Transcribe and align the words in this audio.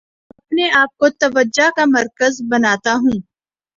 اپنے 0.31 0.69
آپ 0.75 0.97
کو 0.97 1.09
توجہ 1.19 1.69
کا 1.75 1.83
مرکز 1.87 2.41
بناتا 2.49 2.93
ہوں 2.93 3.19